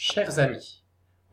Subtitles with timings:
[0.00, 0.84] Chers amis,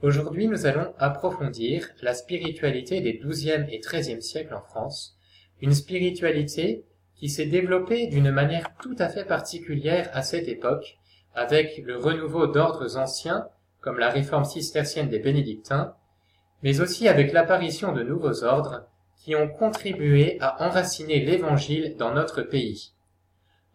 [0.02, 5.20] aujourd'hui nous allons approfondir la spiritualité des XIIe et XIIIe siècles en France,
[5.62, 6.84] une spiritualité
[7.14, 10.98] qui s'est développée d'une manière tout à fait particulière à cette époque,
[11.36, 13.48] avec le renouveau d'ordres anciens,
[13.82, 15.94] comme la réforme cistercienne des bénédictins,
[16.64, 22.42] mais aussi avec l'apparition de nouveaux ordres qui ont contribué à enraciner l'Évangile dans notre
[22.42, 22.94] pays.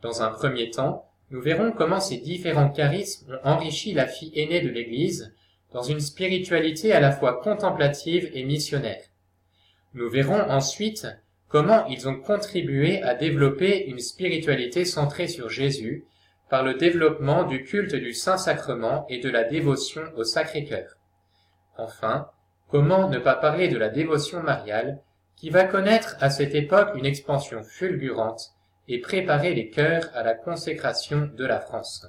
[0.02, 4.60] Dans un premier temps, nous verrons comment ces différents charismes ont enrichi la fille aînée
[4.60, 5.32] de l'Église
[5.72, 9.04] dans une spiritualité à la fois contemplative et missionnaire.
[9.94, 11.06] Nous verrons ensuite
[11.48, 16.04] comment ils ont contribué à développer une spiritualité centrée sur Jésus
[16.48, 20.96] par le développement du culte du Saint-Sacrement et de la dévotion au Sacré-Cœur.
[21.78, 22.28] Enfin,
[22.68, 25.00] comment ne pas parler de la dévotion mariale
[25.36, 28.52] qui va connaître à cette époque une expansion fulgurante
[28.90, 32.08] et préparer les cœurs à la consécration de la France.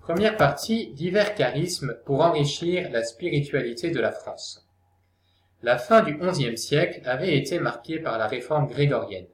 [0.00, 4.64] Première partie, divers charismes pour enrichir la spiritualité de la France.
[5.64, 9.26] La fin du XIe siècle avait été marquée par la réforme grégorienne.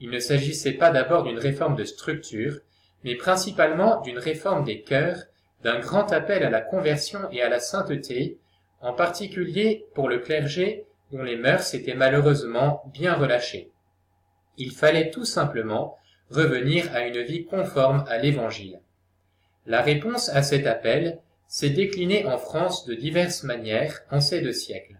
[0.00, 2.58] Il ne s'agissait pas d'abord d'une réforme de structure,
[3.04, 5.22] mais principalement d'une réforme des cœurs,
[5.62, 8.38] d'un grand appel à la conversion et à la sainteté,
[8.80, 13.70] en particulier pour le clergé dont les mœurs étaient malheureusement bien relâchées.
[14.58, 15.96] Il fallait tout simplement
[16.30, 18.80] revenir à une vie conforme à l'Évangile.
[19.66, 24.52] La réponse à cet appel s'est déclinée en France de diverses manières en ces deux
[24.52, 24.96] siècles.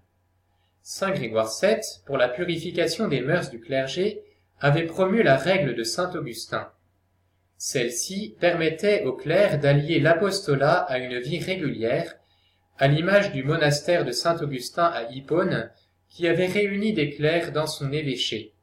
[0.82, 4.22] Saint Grégoire VII, pour la purification des mœurs du clergé,
[4.60, 6.70] avait promu la règle de Saint Augustin.
[7.58, 12.14] Celle-ci permettait aux clercs d'allier l'apostolat à une vie régulière,
[12.78, 15.70] à l'image du monastère de Saint Augustin à Hippone,
[16.08, 18.54] qui avait réuni des clercs dans son évêché.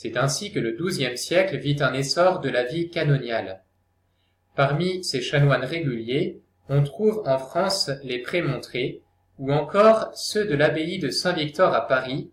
[0.00, 3.64] C'est ainsi que le XIIe siècle vit un essor de la vie canoniale.
[4.54, 9.02] Parmi ces chanoines réguliers, on trouve en France les prémontrés,
[9.40, 12.30] ou encore ceux de l'abbaye de Saint-Victor à Paris,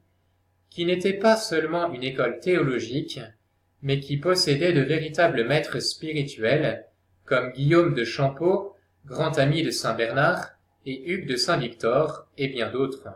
[0.69, 3.19] qui n'étaient pas seulement une école théologique,
[3.81, 6.85] mais qui possédaient de véritables maîtres spirituels,
[7.23, 8.75] comme Guillaume de Champeau,
[9.07, 10.51] grand ami de Saint Bernard,
[10.85, 13.07] et Hugues de Saint-Victor, et bien d'autres.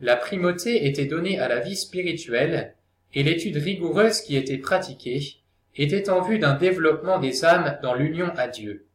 [0.00, 2.74] La primauté était donnée à la vie spirituelle,
[3.14, 5.36] et l'étude rigoureuse qui était pratiquée
[5.76, 8.86] était en vue d'un développement des âmes dans l'union à Dieu.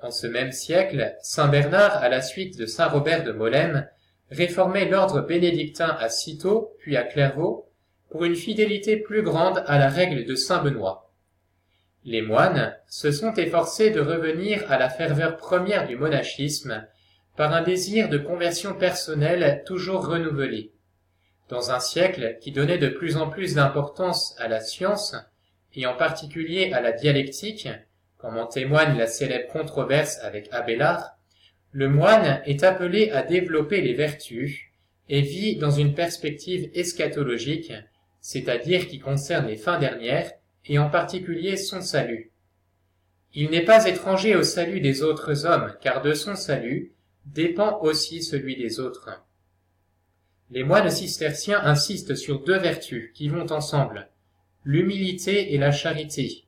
[0.00, 3.88] En ce même siècle, saint Bernard, à la suite de saint Robert de Molène,
[4.30, 7.68] réformait l'ordre bénédictin à Cîteaux, puis à Clairvaux,
[8.10, 11.12] pour une fidélité plus grande à la règle de saint Benoît.
[12.04, 16.86] Les moines se sont efforcés de revenir à la ferveur première du monachisme
[17.36, 20.72] par un désir de conversion personnelle toujours renouvelé.
[21.48, 25.14] Dans un siècle qui donnait de plus en plus d'importance à la science,
[25.74, 27.68] et en particulier à la dialectique,
[28.18, 31.16] comme en témoigne la célèbre controverse avec Abélard,
[31.72, 34.60] le moine est appelé à développer les vertus
[35.08, 37.72] et vit dans une perspective eschatologique,
[38.20, 40.30] c'est-à-dire qui concerne les fins dernières
[40.66, 42.30] et en particulier son salut.
[43.34, 46.92] Il n'est pas étranger au salut des autres hommes, car de son salut
[47.24, 49.08] dépend aussi celui des autres.
[50.54, 54.10] Les moines cisterciens insistent sur deux vertus qui vont ensemble,
[54.66, 56.44] l'humilité et la charité.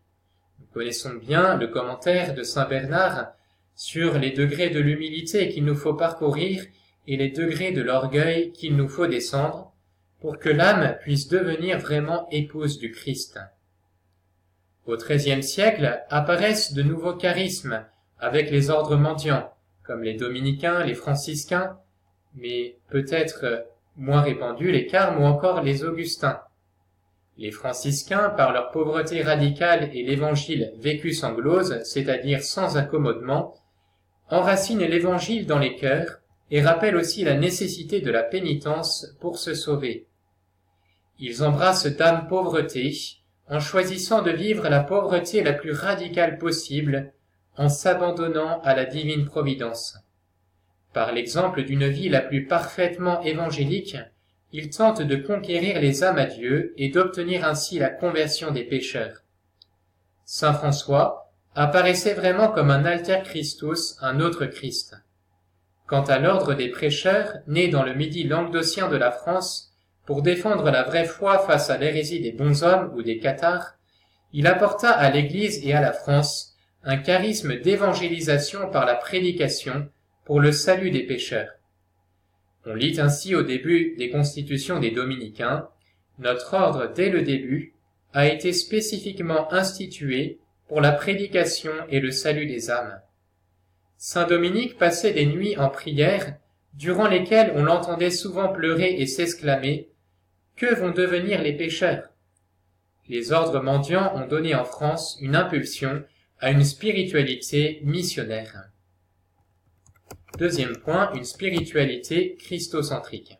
[0.60, 3.32] Nous connaissons bien le commentaire de saint Bernard
[3.74, 6.66] sur les degrés de l'humilité qu'il nous faut parcourir
[7.08, 9.72] et les degrés de l'orgueil qu'il nous faut descendre
[10.20, 13.38] pour que l'âme puisse devenir vraiment épouse du Christ.
[14.84, 17.86] Au XIIIe siècle apparaissent de nouveaux charismes
[18.18, 19.50] avec les ordres mendiants,
[19.82, 21.78] comme les dominicains, les franciscains,
[22.34, 23.64] mais peut-être
[23.96, 26.40] moins répandus les carmes ou encore les augustins.
[27.36, 33.54] Les franciscains, par leur pauvreté radicale et l'évangile vécu sans glose, c'est-à-dire sans accommodement,
[34.30, 39.54] enracinent l'évangile dans les cœurs et rappellent aussi la nécessité de la pénitence pour se
[39.54, 40.06] sauver.
[41.18, 42.92] Ils embrassent d'âme pauvreté
[43.48, 47.12] en choisissant de vivre la pauvreté la plus radicale possible
[47.56, 49.96] en s'abandonnant à la divine providence.
[50.94, 53.96] Par l'exemple d'une vie la plus parfaitement évangélique,
[54.52, 59.24] ils tentent de conquérir les âmes à Dieu et d'obtenir ainsi la conversion des pécheurs.
[60.24, 64.94] Saint François apparaissait vraiment comme un alter Christus, un autre Christ.
[65.86, 69.72] Quant à l'ordre des prêcheurs, né dans le midi languedocien de la France,
[70.06, 73.74] pour défendre la vraie foi face à l'hérésie des bons hommes ou des cathares,
[74.32, 76.54] il apporta à l'Église et à la France
[76.84, 79.88] un charisme d'évangélisation par la prédication
[80.24, 81.52] pour le salut des pécheurs.
[82.66, 85.68] On lit ainsi au début des constitutions des dominicains,
[86.18, 87.74] notre ordre dès le début
[88.12, 90.38] a été spécifiquement institué
[90.68, 93.00] pour la prédication et le salut des âmes.
[93.98, 96.36] Saint Dominique passait des nuits en prière,
[96.74, 99.88] durant lesquelles on l'entendait souvent pleurer et s'exclamer
[100.56, 102.08] Que vont devenir les pécheurs?
[103.08, 106.02] Les ordres mendiants ont donné en France une impulsion
[106.40, 108.70] à une spiritualité missionnaire.
[110.38, 113.38] Deuxième point, une spiritualité christocentrique.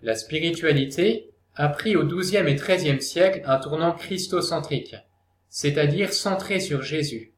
[0.00, 4.94] La spiritualité a pris au XIIe et XIIIe siècle un tournant christocentrique,
[5.48, 7.32] c'est-à-dire centré sur Jésus.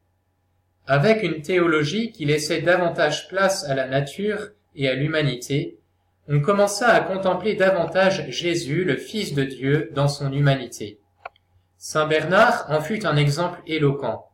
[0.85, 5.79] Avec une théologie qui laissait davantage place à la nature et à l'humanité,
[6.27, 10.99] on commença à contempler davantage Jésus, le Fils de Dieu, dans son humanité.
[11.77, 14.29] Saint Bernard en fut un exemple éloquent.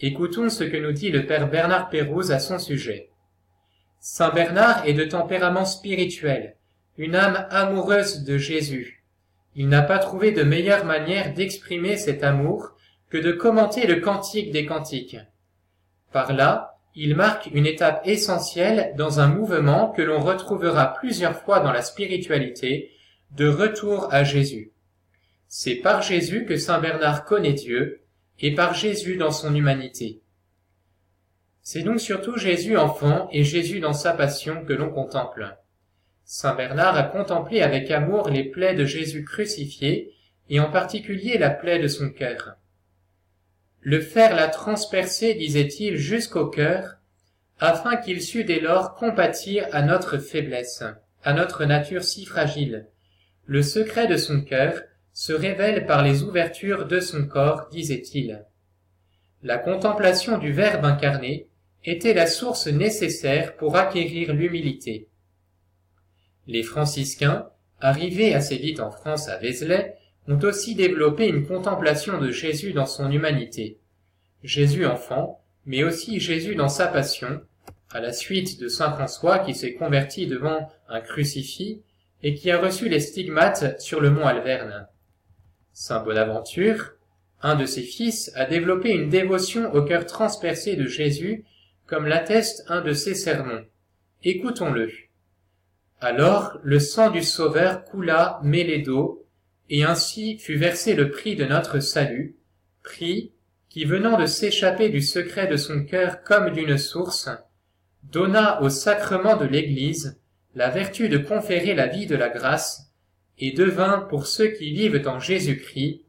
[0.00, 3.10] Écoutons ce que nous dit le père Bernard Pérouse à son sujet.
[4.08, 6.54] Saint Bernard est de tempérament spirituel,
[6.96, 9.02] une âme amoureuse de Jésus.
[9.56, 12.76] Il n'a pas trouvé de meilleure manière d'exprimer cet amour
[13.10, 15.16] que de commenter le cantique des cantiques.
[16.12, 21.58] Par là, il marque une étape essentielle dans un mouvement que l'on retrouvera plusieurs fois
[21.58, 22.92] dans la spiritualité,
[23.32, 24.70] de retour à Jésus.
[25.48, 28.02] C'est par Jésus que Saint Bernard connaît Dieu,
[28.38, 30.20] et par Jésus dans son humanité.
[31.68, 35.56] C'est donc surtout Jésus enfant et Jésus dans sa passion que l'on contemple.
[36.24, 40.14] Saint Bernard a contemplé avec amour les plaies de Jésus crucifié,
[40.48, 42.54] et en particulier la plaie de son cœur.
[43.80, 46.98] Le faire la transpercer, disait-il, jusqu'au cœur,
[47.58, 50.84] afin qu'il sût dès lors compatir à notre faiblesse,
[51.24, 52.86] à notre nature si fragile.
[53.44, 54.82] Le secret de son cœur
[55.12, 58.44] se révèle par les ouvertures de son corps, disait-il.
[59.42, 61.48] La contemplation du Verbe incarné
[61.86, 65.08] était la source nécessaire pour acquérir l'humilité.
[66.48, 67.48] Les franciscains,
[67.80, 69.96] arrivés assez vite en France à Vézelay,
[70.28, 73.78] ont aussi développé une contemplation de Jésus dans son humanité.
[74.42, 77.40] Jésus enfant, mais aussi Jésus dans sa passion,
[77.90, 81.82] à la suite de saint François qui s'est converti devant un crucifix
[82.22, 84.88] et qui a reçu les stigmates sur le mont Alverne.
[85.72, 86.94] Saint Bonaventure,
[87.42, 91.44] un de ses fils, a développé une dévotion au cœur transpercé de Jésus
[91.86, 93.64] comme l'atteste un de ses sermons.
[94.22, 94.90] Écoutons-le.
[96.00, 99.24] Alors le sang du Sauveur coula mêlé d'eau,
[99.70, 102.36] et ainsi fut versé le prix de notre salut,
[102.82, 103.32] prix
[103.68, 107.28] qui venant de s'échapper du secret de son cœur comme d'une source,
[108.04, 110.18] donna au sacrement de l'Église
[110.54, 112.90] la vertu de conférer la vie de la grâce,
[113.38, 116.02] et devint pour ceux qui vivent en Jésus-Christ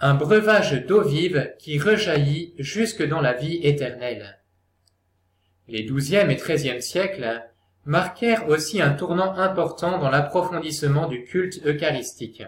[0.00, 4.37] un breuvage d'eau vive qui rejaillit jusque dans la vie éternelle.
[5.68, 7.42] Les douzième et treizième siècles
[7.84, 12.42] marquèrent aussi un tournant important dans l'approfondissement du culte eucharistique.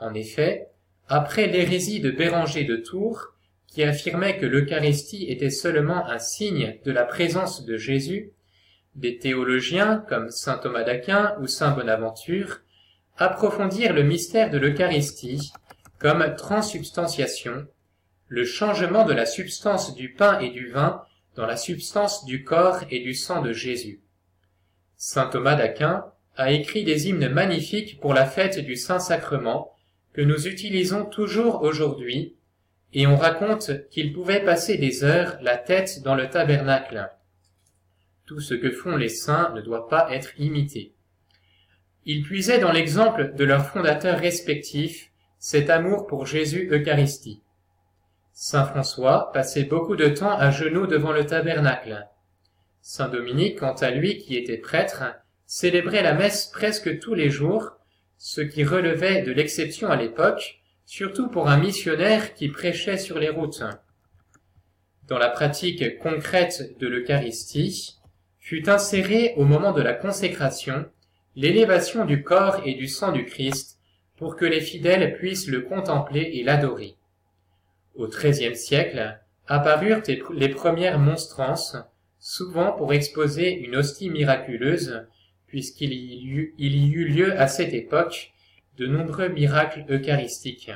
[0.00, 0.68] En effet,
[1.08, 3.34] après l'hérésie de Béranger de Tours,
[3.68, 8.32] qui affirmait que l'Eucharistie était seulement un signe de la présence de Jésus,
[8.96, 12.60] des théologiens comme saint Thomas d'Aquin ou saint Bonaventure
[13.18, 15.52] approfondirent le mystère de l'Eucharistie
[15.98, 17.66] comme transubstantiation,
[18.28, 21.02] le changement de la substance du pain et du vin
[21.36, 24.00] dans la substance du corps et du sang de Jésus.
[24.96, 26.06] Saint Thomas d'Aquin
[26.36, 29.72] a écrit des hymnes magnifiques pour la fête du Saint-Sacrement
[30.12, 32.36] que nous utilisons toujours aujourd'hui,
[32.94, 37.10] et on raconte qu'il pouvait passer des heures la tête dans le tabernacle.
[38.24, 40.94] Tout ce que font les saints ne doit pas être imité.
[42.06, 47.42] Ils puisaient dans l'exemple de leurs fondateurs respectifs cet amour pour Jésus Eucharistie.
[48.38, 52.06] Saint François passait beaucoup de temps à genoux devant le tabernacle.
[52.82, 55.04] Saint Dominique, quant à lui, qui était prêtre,
[55.46, 57.78] célébrait la messe presque tous les jours,
[58.18, 63.30] ce qui relevait de l'exception à l'époque, surtout pour un missionnaire qui prêchait sur les
[63.30, 63.62] routes.
[65.08, 67.96] Dans la pratique concrète de l'Eucharistie,
[68.38, 70.84] fut insérée au moment de la consécration
[71.36, 73.78] l'élévation du corps et du sang du Christ
[74.18, 76.95] pour que les fidèles puissent le contempler et l'adorer.
[77.96, 80.02] Au XIIIe siècle, apparurent
[80.34, 81.76] les premières monstrances,
[82.18, 85.06] souvent pour exposer une hostie miraculeuse,
[85.46, 88.32] puisqu'il y, y eut lieu à cette époque
[88.76, 90.72] de nombreux miracles eucharistiques.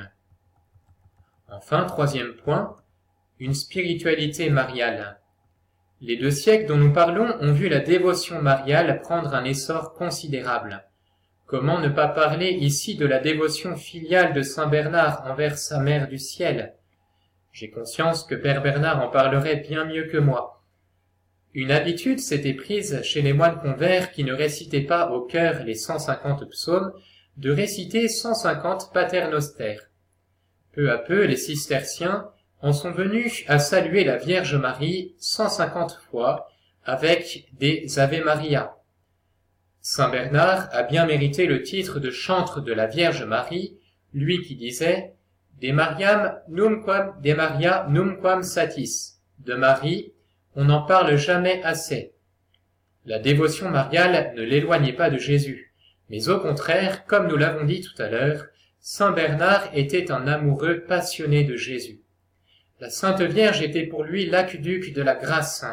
[1.49, 2.77] Enfin, troisième point,
[3.39, 5.19] une spiritualité mariale.
[5.99, 10.83] Les deux siècles dont nous parlons ont vu la dévotion mariale prendre un essor considérable.
[11.45, 16.07] Comment ne pas parler ici de la dévotion filiale de Saint Bernard envers sa mère
[16.07, 16.73] du ciel,
[17.51, 20.63] j'ai conscience que Père Bernard en parlerait bien mieux que moi.
[21.53, 25.75] Une habitude s'était prise chez les moines convers qui ne récitaient pas au cœur les
[25.75, 26.93] cent cinquante psaumes
[27.37, 29.89] de réciter cent cinquante paternostères.
[30.71, 32.29] Peu à peu, les cisterciens
[32.61, 36.49] en sont venus à saluer la Vierge Marie cent cinquante fois
[36.85, 38.77] avec des Ave Maria.
[39.81, 43.77] Saint Bernard a bien mérité le titre de chantre de la Vierge Marie,
[44.13, 45.15] lui qui disait
[45.61, 49.21] De Mariam numquam, de Maria numquam satis.
[49.37, 50.11] De Marie,
[50.55, 52.13] on n'en parle jamais assez.
[53.05, 55.71] La dévotion mariale ne l'éloignait pas de Jésus,
[56.09, 58.45] mais au contraire, comme nous l'avons dit tout à l'heure,
[58.79, 62.01] Saint Bernard était un amoureux passionné de Jésus.
[62.79, 65.63] La Sainte Vierge était pour lui l'aqueduc de la grâce.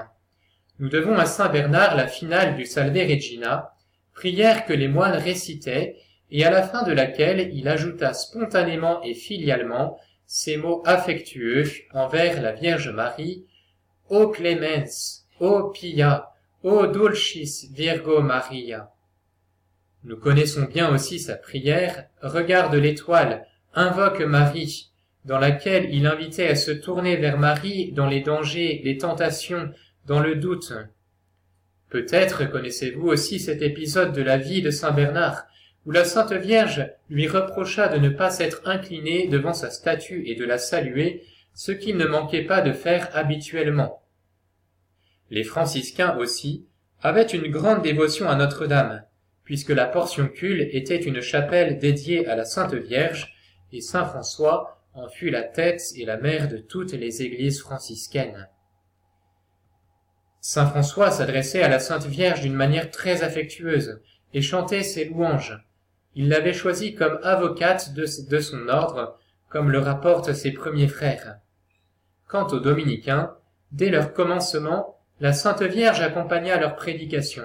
[0.79, 3.73] Nous devons à Saint Bernard la finale du Salve Regina,
[4.13, 5.97] prière que les moines récitaient
[6.31, 12.43] et à la fin de laquelle il ajouta spontanément et filialement ces mots affectueux envers
[12.43, 13.47] la Vierge Marie,
[14.11, 16.31] Ô clemens, ô pia,
[16.63, 18.91] ô dulcis Virgo Maria.
[20.05, 24.91] Nous connaissons bien aussi sa prière, Regarde l'étoile, invoque Marie,
[25.25, 29.71] dans laquelle il invitait à se tourner vers Marie dans les dangers, les tentations,
[30.07, 30.73] dans le doute.
[31.91, 35.48] Peut-être connaissez-vous aussi cet épisode de la vie de Saint Bernard,
[35.89, 40.35] où la Sainte Vierge lui reprocha de ne pas s'être incliné devant sa statue et
[40.35, 44.03] de la saluer, ce qu'il ne manquait pas de faire habituellement.
[45.31, 46.67] Les franciscains aussi
[47.01, 49.03] avaient une grande dévotion à Notre-Dame,
[49.45, 53.35] puisque la portioncule était une chapelle dédiée à la Sainte Vierge,
[53.73, 58.47] et Saint François en fut la tête et la mère de toutes les églises franciscaines.
[60.43, 64.03] Saint François s'adressait à la Sainte Vierge d'une manière très affectueuse
[64.35, 65.59] et chantait ses louanges.
[66.15, 71.39] Il l'avait choisie comme avocate de, son ordre, comme le rapportent ses premiers frères.
[72.27, 73.35] Quant aux dominicains,
[73.73, 77.45] dès leur commencement, la Sainte Vierge accompagna leur prédication.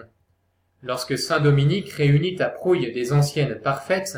[0.82, 4.18] Lorsque Saint Dominique réunit à Prouille des anciennes parfaites,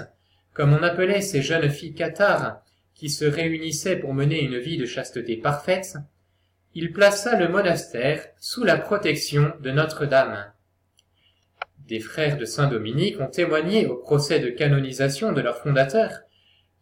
[0.53, 2.61] comme on appelait ces jeunes filles cathares
[2.95, 5.97] qui se réunissaient pour mener une vie de chasteté parfaite,
[6.73, 10.51] il plaça le monastère sous la protection de Notre-Dame.
[11.87, 16.09] Des frères de Saint-Dominique ont témoigné au procès de canonisation de leur fondateur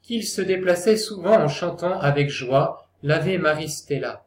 [0.01, 4.25] qu'ils se déplaçaient souvent en chantant avec joie l'Ave Maristella.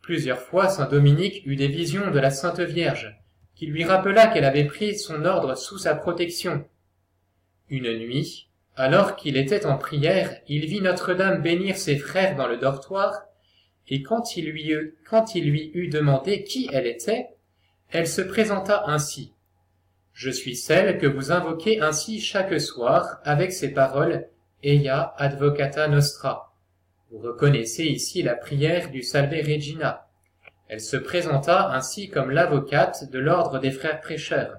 [0.00, 3.18] Plusieurs fois Saint-Dominique eut des visions de la Sainte Vierge,
[3.56, 6.64] qui lui rappela qu'elle avait pris son ordre sous sa protection.
[7.68, 12.58] Une nuit, alors qu'il était en prière, il vit Notre-Dame bénir ses frères dans le
[12.58, 13.22] dortoir,
[13.88, 17.28] et quand il lui eut demandé qui elle était,
[17.90, 19.33] elle se présenta ainsi.
[20.14, 24.28] Je suis celle que vous invoquez ainsi chaque soir avec ces paroles
[24.62, 26.54] Eia advocata nostra.
[27.10, 30.06] Vous reconnaissez ici la prière du Salve Regina.
[30.68, 34.58] Elle se présenta ainsi comme l'avocate de l'ordre des frères prêcheurs.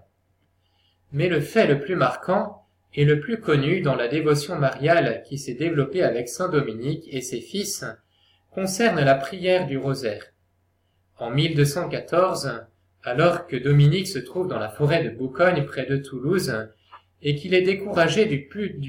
[1.13, 5.38] Mais le fait le plus marquant et le plus connu dans la dévotion mariale qui
[5.38, 7.85] s'est développée avec saint Dominique et ses fils
[8.51, 10.25] concerne la prière du rosaire.
[11.17, 12.65] En 1214,
[13.05, 16.67] alors que Dominique se trouve dans la forêt de Boucogne près de Toulouse,
[17.21, 18.47] et qu'il est découragé du,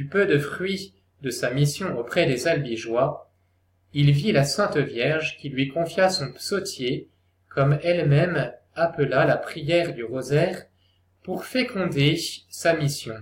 [0.08, 3.30] peu de fruits de sa mission auprès des albigeois,
[3.92, 7.08] il vit la Sainte Vierge qui lui confia son psautier,
[7.49, 10.64] comme elle-même appela la prière du rosaire,
[11.23, 12.18] pour féconder
[12.49, 13.16] sa mission.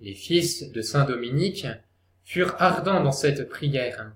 [0.00, 1.66] Les fils de saint Dominique
[2.24, 4.12] furent ardents dans cette prière.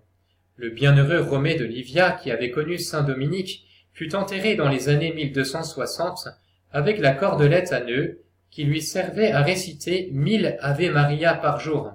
[0.56, 3.65] Le bienheureux Romée de Livia, qui avait connu saint Dominique,
[3.96, 6.28] fut enterré dans les années 1260
[6.70, 11.94] avec la cordelette à nœuds qui lui servait à réciter mille Ave Maria par jour.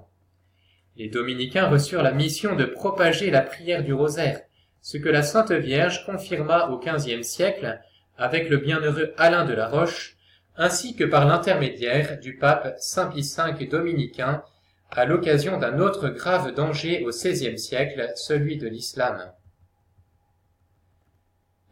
[0.97, 4.41] Les dominicains reçurent la mission de propager la prière du rosaire,
[4.81, 7.79] ce que la Sainte Vierge confirma au XVe siècle
[8.17, 10.17] avec le bienheureux Alain de la Roche,
[10.57, 13.21] ainsi que par l'intermédiaire du pape Saint Pie
[13.59, 14.43] V dominicain
[14.89, 19.31] à l'occasion d'un autre grave danger au XVIe siècle, celui de l'islam.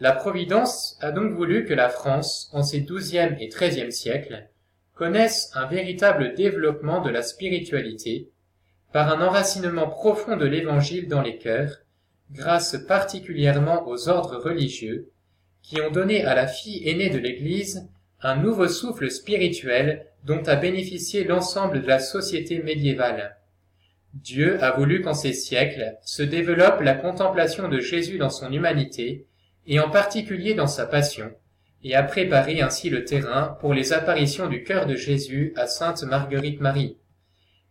[0.02, 4.48] La Providence a donc voulu que la France, en ses XIIe et XIIIe siècles,
[4.94, 8.30] connaisse un véritable développement de la spiritualité,
[8.94, 11.80] par un enracinement profond de l'Évangile dans les cœurs,
[12.32, 15.10] grâce particulièrement aux ordres religieux,
[15.62, 17.90] qui ont donné à la fille aînée de l'Église
[18.22, 23.38] un nouveau souffle spirituel dont a bénéficié l'ensemble de la société médiévale.
[24.14, 29.28] Dieu a voulu qu'en ces siècles se développe la contemplation de Jésus dans son humanité,
[29.70, 31.32] et en particulier dans sa passion,
[31.84, 36.02] et a préparé ainsi le terrain pour les apparitions du cœur de Jésus à sainte
[36.04, 36.98] Marguerite Marie.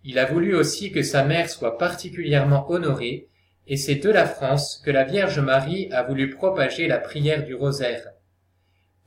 [0.04, 3.26] Il a voulu aussi que sa mère soit particulièrement honorée,
[3.66, 7.54] et c'est de la France que la Vierge Marie a voulu propager la prière du
[7.54, 8.06] rosaire.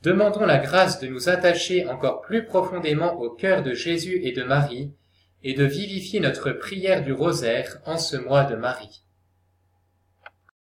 [0.02, 4.42] Demandons la grâce de nous attacher encore plus profondément au cœur de Jésus et de
[4.42, 4.92] Marie,
[5.42, 9.02] et de vivifier notre prière du rosaire en ce mois de Marie.